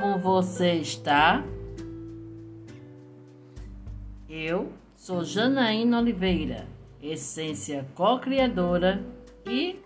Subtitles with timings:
[0.00, 1.44] como você está?
[4.28, 6.66] Eu sou Janaína Oliveira,
[7.02, 9.04] essência co-criadora
[9.44, 9.80] e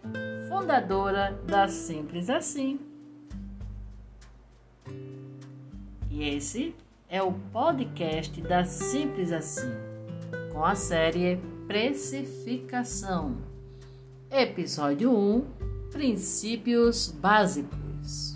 [0.48, 2.78] fundadora da Simples Assim.
[6.10, 6.74] E esse
[7.08, 9.72] é o podcast da Simples Assim,
[10.52, 13.38] com a série Precificação.
[14.30, 15.44] Episódio 1
[15.90, 18.31] Princípios Básicos.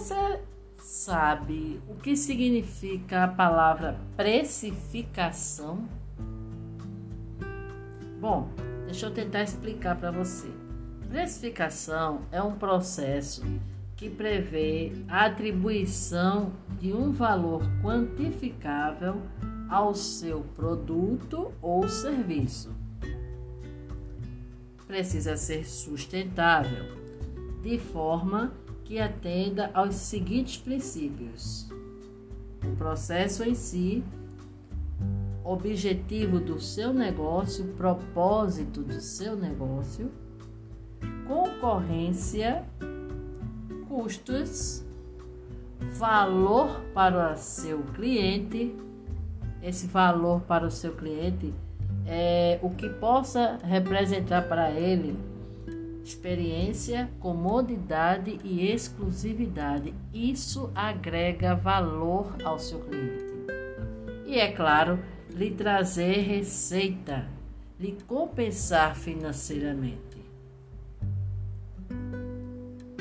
[0.00, 0.40] Você
[0.78, 5.86] sabe o que significa a palavra precificação?
[8.18, 8.48] Bom,
[8.86, 10.48] deixa eu tentar explicar para você.
[11.06, 13.44] Precificação é um processo
[13.94, 19.20] que prevê a atribuição de um valor quantificável
[19.68, 22.74] ao seu produto ou serviço.
[24.86, 26.86] Precisa ser sustentável,
[27.62, 28.50] de forma
[28.90, 31.70] que atenda aos seguintes princípios:
[32.64, 34.02] o processo em si,
[35.44, 40.10] objetivo do seu negócio, propósito do seu negócio,
[41.24, 42.64] concorrência,
[43.88, 44.84] custos,
[45.92, 48.74] valor para seu cliente.
[49.62, 51.54] Esse valor para o seu cliente
[52.08, 55.29] é o que possa representar para ele
[56.10, 59.94] experiência, comodidade e exclusividade.
[60.12, 63.30] Isso agrega valor ao seu cliente.
[64.26, 64.98] E é claro,
[65.30, 67.26] lhe trazer receita,
[67.78, 70.00] lhe compensar financeiramente.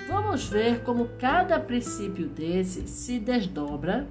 [0.07, 4.07] Vamos ver como cada princípio desse se desdobra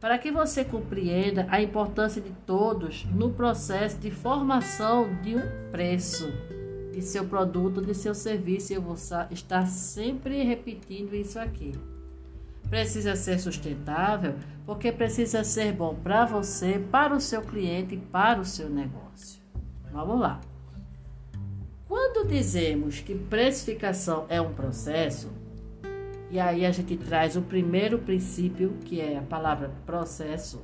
[0.00, 6.32] para que você compreenda a importância de todos no processo de formação de um preço
[6.92, 8.72] de seu produto, de seu serviço.
[8.72, 8.96] Eu vou
[9.30, 11.72] estar sempre repetindo isso aqui.
[12.68, 18.40] Precisa ser sustentável porque precisa ser bom para você, para o seu cliente e para
[18.40, 19.40] o seu negócio.
[19.92, 20.40] Vamos lá.
[21.88, 25.30] Quando dizemos que precificação é um processo,
[26.30, 30.62] e aí a gente traz o primeiro princípio, que é a palavra processo,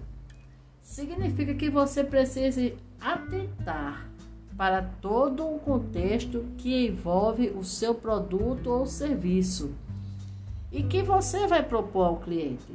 [0.80, 4.08] significa que você precisa atentar
[4.58, 9.70] para todo um contexto que envolve o seu produto ou serviço
[10.72, 12.74] e que você vai propor ao cliente.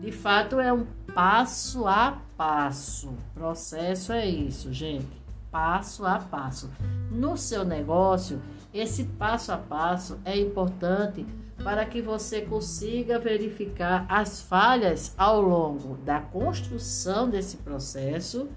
[0.00, 3.10] De fato, é um passo a passo.
[3.32, 5.06] Processo é isso, gente.
[5.52, 6.68] Passo a passo.
[7.12, 8.42] No seu negócio,
[8.74, 11.24] esse passo a passo é importante
[11.62, 18.48] para que você consiga verificar as falhas ao longo da construção desse processo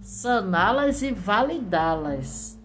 [0.00, 2.58] saná-las e validá-las.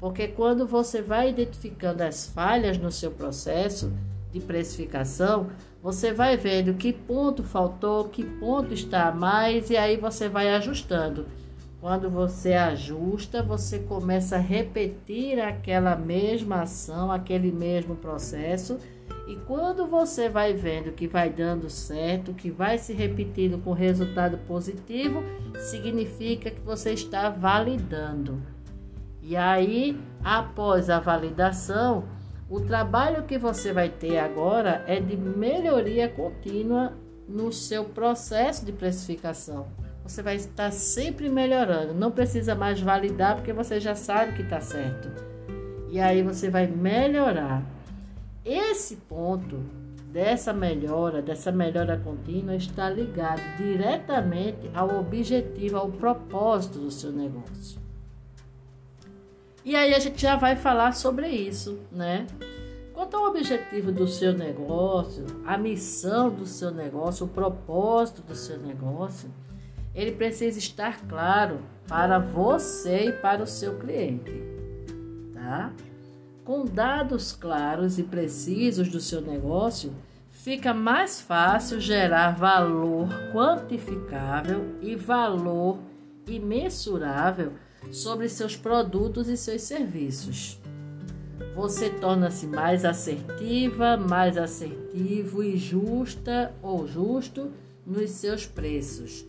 [0.00, 3.92] Porque quando você vai identificando as falhas no seu processo
[4.32, 5.48] de precificação,
[5.82, 10.54] você vai vendo que ponto faltou, que ponto está a mais e aí você vai
[10.54, 11.26] ajustando.
[11.80, 18.78] Quando você ajusta, você começa a repetir aquela mesma ação, aquele mesmo processo
[19.28, 24.38] e quando você vai vendo que vai dando certo, que vai se repetindo com resultado
[24.38, 25.22] positivo,
[25.70, 28.40] significa que você está validando.
[29.22, 32.08] E aí, após a validação,
[32.48, 36.94] o trabalho que você vai ter agora é de melhoria contínua
[37.28, 39.66] no seu processo de precificação.
[40.04, 44.58] Você vai estar sempre melhorando, não precisa mais validar porque você já sabe que está
[44.58, 45.10] certo.
[45.90, 47.77] E aí você vai melhorar.
[48.48, 49.58] Esse ponto
[50.10, 57.78] dessa melhora, dessa melhora contínua, está ligado diretamente ao objetivo, ao propósito do seu negócio.
[59.62, 62.26] E aí a gente já vai falar sobre isso, né?
[62.94, 68.58] Quanto ao objetivo do seu negócio, a missão do seu negócio, o propósito do seu
[68.58, 69.28] negócio,
[69.94, 74.42] ele precisa estar claro para você e para o seu cliente,
[75.34, 75.70] tá?
[76.48, 79.92] Com dados claros e precisos do seu negócio,
[80.30, 85.78] fica mais fácil gerar valor quantificável e valor
[86.26, 87.52] imensurável
[87.92, 90.58] sobre seus produtos e seus serviços.
[91.54, 97.52] Você torna-se mais assertiva, mais assertivo e justa ou justo
[97.86, 99.22] nos seus preços,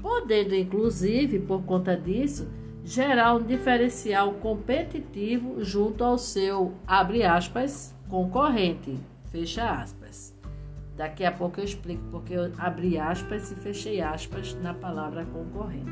[0.00, 2.48] podendo inclusive, por conta disso,
[2.84, 8.98] gerar um diferencial competitivo junto ao seu, abre aspas, concorrente,
[9.32, 10.34] fecha aspas.
[10.94, 15.90] Daqui a pouco eu explico porque eu abri aspas e fechei aspas na palavra concorrente.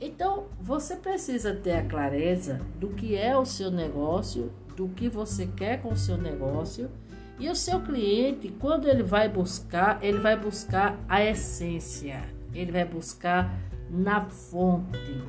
[0.00, 5.46] Então, você precisa ter a clareza do que é o seu negócio, do que você
[5.46, 6.90] quer com o seu negócio.
[7.38, 12.22] E o seu cliente, quando ele vai buscar, ele vai buscar a essência,
[12.54, 13.50] ele vai buscar
[13.90, 15.22] na fonte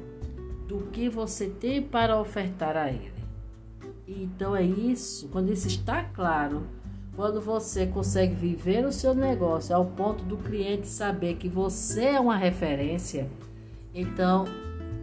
[0.68, 3.12] do que você tem para ofertar a ele.
[4.08, 6.64] Então é isso, quando isso está claro,
[7.16, 12.20] quando você consegue viver o seu negócio ao ponto do cliente saber que você é
[12.20, 13.28] uma referência,
[13.94, 14.46] então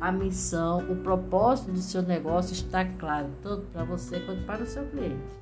[0.00, 4.66] a missão, o propósito do seu negócio está claro, tanto para você quanto para o
[4.66, 5.38] seu cliente.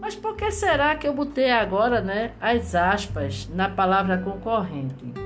[0.00, 5.19] Mas por que será que eu botei agora né, as aspas na palavra concorrente?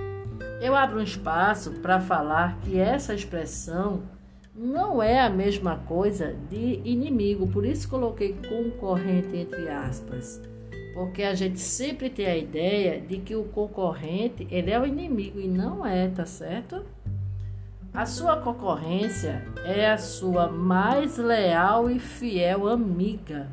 [0.65, 4.05] Eu abro um espaço para falar que essa expressão
[4.57, 10.41] não é a mesma coisa de inimigo, por isso coloquei concorrente entre aspas.
[10.95, 15.39] Porque a gente sempre tem a ideia de que o concorrente ele é o inimigo
[15.39, 16.83] e não é, tá certo?
[17.93, 23.51] A sua concorrência é a sua mais leal e fiel amiga,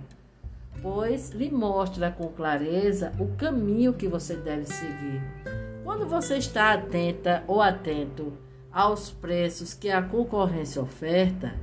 [0.82, 5.51] pois lhe mostra com clareza o caminho que você deve seguir.
[5.92, 8.32] Quando você está atenta ou atento
[8.72, 11.54] aos preços que a concorrência oferta,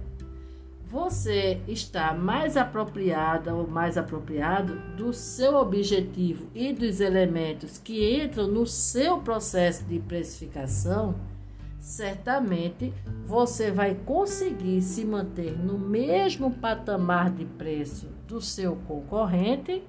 [0.86, 8.46] você está mais apropriada ou mais apropriado do seu objetivo e dos elementos que entram
[8.46, 11.14] no seu processo de precificação,
[11.80, 12.92] certamente
[13.24, 19.82] você vai conseguir se manter no mesmo patamar de preço do seu concorrente,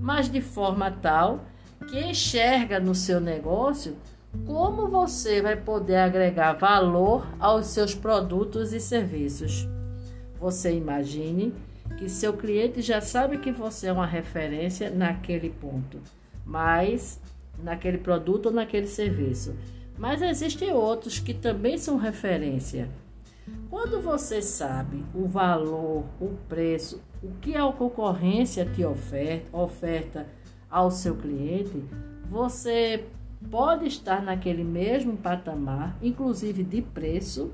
[0.00, 1.44] mas de forma tal
[1.88, 3.96] que enxerga no seu negócio
[4.46, 9.68] como você vai poder agregar valor aos seus produtos e serviços?
[10.38, 11.54] Você imagine
[11.96, 16.00] que seu cliente já sabe que você é uma referência naquele ponto,
[16.44, 17.20] mas
[17.62, 19.54] naquele produto ou naquele serviço.
[19.96, 22.90] Mas existem outros que também são referência.
[23.70, 30.26] Quando você sabe o valor, o preço, o que a concorrência te oferta, oferta
[30.74, 31.84] ao seu cliente,
[32.26, 33.04] você
[33.48, 37.52] pode estar naquele mesmo patamar, inclusive de preço,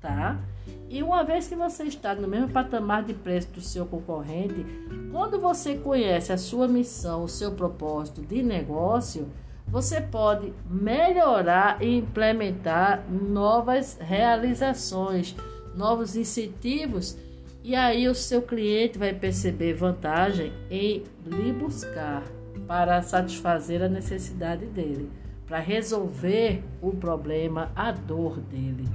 [0.00, 0.40] tá?
[0.88, 4.64] E uma vez que você está no mesmo patamar de preço do seu concorrente,
[5.12, 9.28] quando você conhece a sua missão, o seu propósito de negócio,
[9.68, 15.36] você pode melhorar e implementar novas realizações,
[15.74, 17.18] novos incentivos,
[17.62, 22.22] e aí o seu cliente vai perceber vantagem em lhe buscar
[22.66, 25.10] para satisfazer a necessidade dele,
[25.46, 28.88] para resolver o problema, a dor dele,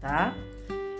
[0.00, 0.34] tá?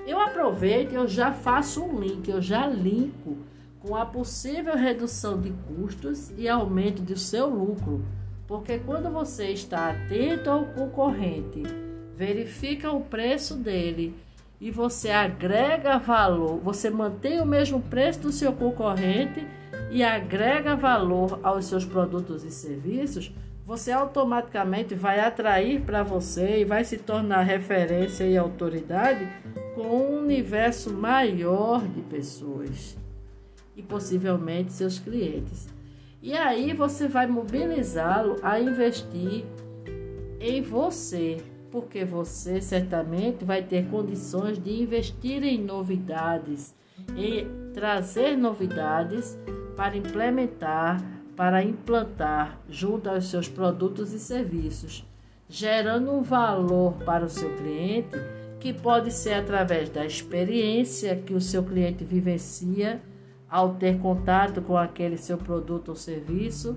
[0.06, 3.36] Eu aproveito, eu já faço um link, eu já linko
[3.80, 8.04] com a possível redução de custos e aumento do seu lucro,
[8.46, 11.62] porque quando você está atento ao concorrente,
[12.16, 14.14] verifica o preço dele
[14.60, 19.46] e você agrega valor, você mantém o mesmo preço do seu concorrente
[19.90, 23.32] e agrega valor aos seus produtos e serviços,
[23.64, 29.28] você automaticamente vai atrair para você e vai se tornar referência e autoridade
[29.74, 32.96] com um universo maior de pessoas
[33.76, 35.68] e possivelmente seus clientes.
[36.22, 39.44] E aí você vai mobilizá-lo a investir
[40.40, 41.36] em você,
[41.70, 46.74] porque você certamente vai ter condições de investir em novidades,
[47.16, 49.38] e trazer novidades
[49.78, 51.00] para implementar,
[51.36, 55.06] para implantar junto aos seus produtos e serviços,
[55.48, 58.16] gerando um valor para o seu cliente
[58.58, 63.00] que pode ser através da experiência que o seu cliente vivencia
[63.48, 66.76] ao ter contato com aquele seu produto ou serviço,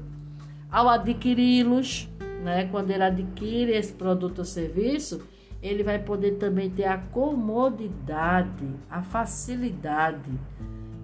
[0.72, 2.08] ao adquiri-los,
[2.44, 2.66] né?
[2.66, 5.28] Quando ele adquire esse produto ou serviço,
[5.60, 10.32] ele vai poder também ter a comodidade, a facilidade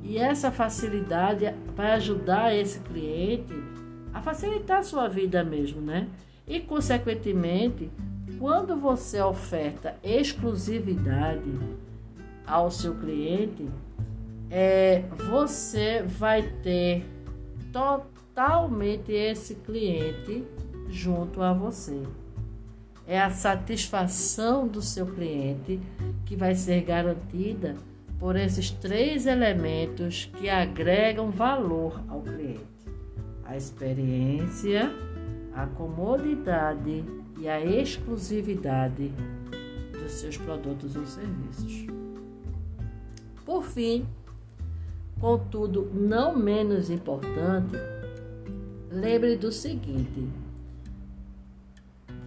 [0.08, 3.54] e essa facilidade vai ajudar esse cliente
[4.14, 6.08] a facilitar a sua vida mesmo, né?
[6.48, 7.92] E, consequentemente,
[8.40, 11.52] quando você oferta exclusividade
[12.46, 13.68] ao seu cliente,
[14.50, 17.06] é, você vai ter
[17.74, 20.46] totalmente esse cliente
[20.88, 22.02] junto a você.
[23.06, 25.82] É a satisfação do seu cliente
[26.26, 27.76] que vai ser garantida
[28.20, 32.66] por esses três elementos que agregam valor ao cliente:
[33.46, 34.92] a experiência,
[35.54, 37.04] a comodidade
[37.40, 39.12] e a exclusividade
[39.94, 41.88] dos seus produtos ou serviços.
[43.46, 44.06] Por fim,
[45.20, 47.76] contudo, não menos importante,
[48.90, 50.28] lembre do seguinte: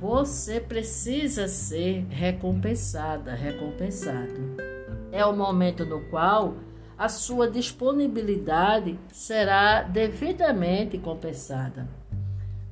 [0.00, 4.69] você precisa ser recompensada, recompensado
[5.12, 6.54] é o momento no qual
[6.96, 11.88] a sua disponibilidade será devidamente compensada.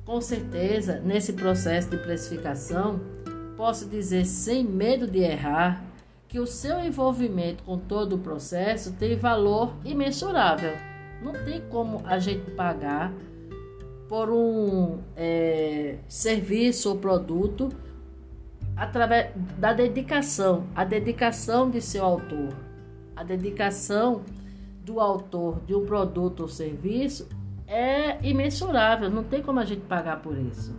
[0.05, 2.99] Com certeza, nesse processo de precificação,
[3.57, 5.83] posso dizer sem medo de errar
[6.27, 10.73] que o seu envolvimento com todo o processo tem valor imensurável.
[11.23, 13.11] Não tem como a gente pagar
[14.07, 17.69] por um é, serviço ou produto
[18.79, 22.53] através da dedicação, a dedicação de seu autor,
[23.13, 24.21] a dedicação
[24.85, 27.27] do autor de um produto ou serviço
[27.67, 30.73] é imensurável, não tem como a gente pagar por isso.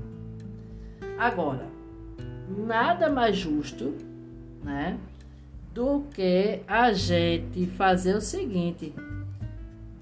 [1.19, 1.67] Agora,
[2.49, 3.95] nada mais justo,
[4.65, 4.99] né,
[5.75, 8.95] do que a gente fazer o seguinte,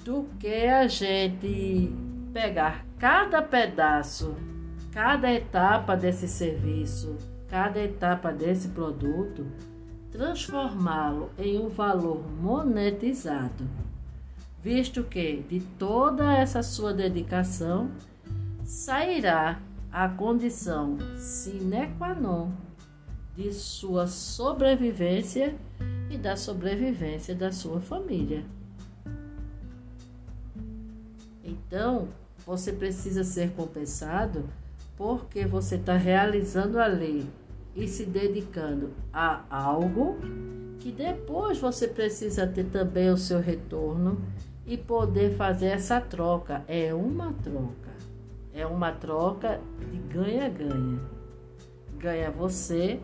[0.05, 1.93] do que a gente
[2.33, 4.37] pegar cada pedaço,
[4.93, 7.17] cada etapa desse serviço,
[7.49, 9.47] cada etapa desse produto,
[10.11, 13.69] transformá-lo em um valor monetizado,
[14.63, 17.91] visto que de toda essa sua dedicação
[18.65, 22.53] sairá a condição sine qua non
[23.35, 25.57] de sua sobrevivência
[26.11, 28.45] e da sobrevivência da sua família.
[31.45, 32.09] Então,
[32.45, 34.49] você precisa ser compensado
[34.99, 37.25] porque você está realizando a lei
[37.75, 40.19] e se dedicando a algo
[40.81, 44.21] que depois você precisa ter também o seu retorno
[44.67, 46.65] e poder fazer essa troca.
[46.67, 47.89] É uma troca.
[48.53, 51.01] É uma troca de ganha-ganha.
[51.97, 53.01] Ganha você,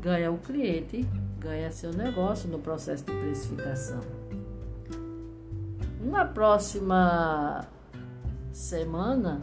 [0.00, 1.04] ganha o cliente,
[1.40, 4.00] ganha seu negócio no processo de precificação.
[6.00, 7.66] Na próxima
[8.52, 9.42] semana,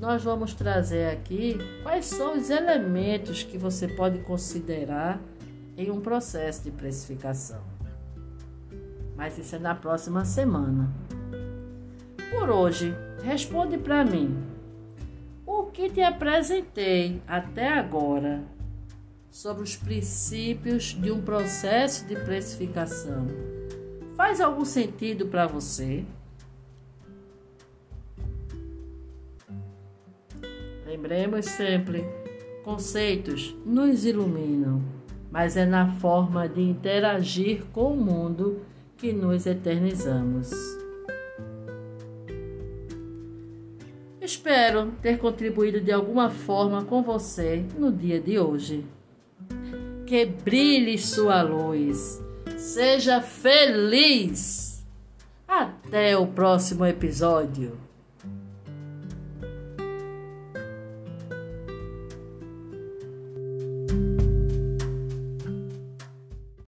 [0.00, 5.20] nós vamos trazer aqui quais são os elementos que você pode considerar
[5.76, 7.62] em um processo de precificação.
[9.14, 10.90] Mas isso é na próxima semana.
[12.30, 14.42] Por hoje, responde para mim.
[15.44, 18.42] O que te apresentei até agora
[19.30, 23.26] sobre os princípios de um processo de precificação
[24.16, 26.04] faz algum sentido para você?
[31.00, 32.04] Lembremos sempre:
[32.62, 34.82] conceitos nos iluminam,
[35.30, 38.60] mas é na forma de interagir com o mundo
[38.98, 40.50] que nos eternizamos.
[44.20, 48.84] Espero ter contribuído de alguma forma com você no dia de hoje.
[50.06, 52.22] Que brilhe sua luz.
[52.58, 54.84] Seja feliz.
[55.48, 57.89] Até o próximo episódio.